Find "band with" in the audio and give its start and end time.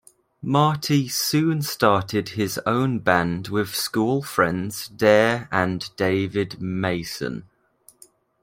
3.01-3.75